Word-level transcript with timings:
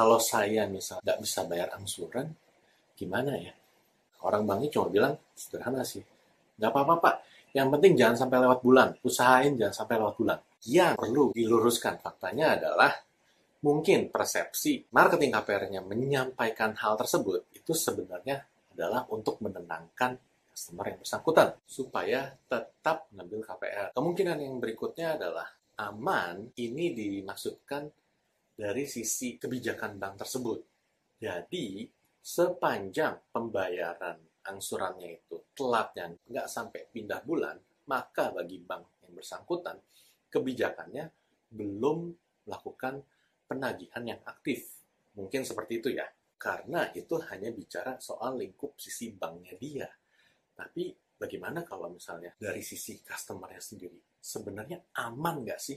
kalau 0.00 0.16
saya 0.16 0.64
misal 0.64 0.96
nggak 1.04 1.20
bisa 1.20 1.44
bayar 1.44 1.76
angsuran, 1.76 2.32
gimana 2.96 3.36
ya? 3.36 3.52
Orang 4.24 4.48
banknya 4.48 4.72
cuma 4.72 4.88
bilang, 4.88 5.12
sederhana 5.36 5.84
sih, 5.84 6.00
nggak 6.56 6.72
apa-apa 6.72 6.94
pak, 7.04 7.14
yang 7.52 7.68
penting 7.68 8.00
jangan 8.00 8.16
sampai 8.24 8.40
lewat 8.40 8.64
bulan, 8.64 8.88
usahain 9.04 9.60
jangan 9.60 9.76
sampai 9.84 10.00
lewat 10.00 10.16
bulan. 10.16 10.38
Yang 10.64 10.96
perlu 11.04 11.24
diluruskan 11.36 12.00
faktanya 12.00 12.56
adalah 12.56 12.96
mungkin 13.60 14.08
persepsi 14.08 14.88
marketing 14.88 15.36
KPR-nya 15.36 15.84
menyampaikan 15.84 16.72
hal 16.80 16.96
tersebut 16.96 17.52
itu 17.52 17.76
sebenarnya 17.76 18.40
adalah 18.72 19.04
untuk 19.12 19.36
menenangkan 19.44 20.16
customer 20.48 20.96
yang 20.96 20.98
bersangkutan 21.04 21.48
supaya 21.68 22.32
tetap 22.48 23.04
mengambil 23.12 23.44
KPR. 23.52 23.92
Kemungkinan 23.92 24.40
yang 24.40 24.56
berikutnya 24.56 25.20
adalah 25.20 25.44
aman 25.76 26.56
ini 26.56 26.96
dimaksudkan 26.96 27.84
dari 28.60 28.84
sisi 28.84 29.40
kebijakan 29.40 29.96
bank 29.96 30.20
tersebut. 30.20 30.60
Jadi 31.16 31.88
sepanjang 32.20 33.32
pembayaran 33.32 34.20
angsurannya 34.44 35.16
itu 35.16 35.40
telatnya 35.56 36.12
nggak 36.28 36.44
sampai 36.44 36.84
pindah 36.92 37.24
bulan, 37.24 37.56
maka 37.88 38.28
bagi 38.36 38.60
bank 38.60 39.00
yang 39.00 39.16
bersangkutan 39.16 39.80
kebijakannya 40.28 41.08
belum 41.48 42.12
melakukan 42.44 43.00
penagihan 43.48 44.04
yang 44.04 44.20
aktif. 44.28 44.76
Mungkin 45.16 45.40
seperti 45.48 45.80
itu 45.80 45.88
ya. 45.96 46.04
Karena 46.40 46.88
itu 46.96 47.20
hanya 47.28 47.52
bicara 47.52 48.00
soal 48.00 48.40
lingkup 48.40 48.72
sisi 48.80 49.12
banknya 49.12 49.60
dia. 49.60 49.88
Tapi 50.56 50.88
bagaimana 51.20 51.60
kalau 51.68 51.92
misalnya 51.92 52.32
dari 52.40 52.64
sisi 52.64 52.96
customer-nya 53.04 53.60
sendiri? 53.60 54.00
Sebenarnya 54.16 54.80
aman 55.04 55.44
nggak 55.44 55.60
sih 55.60 55.68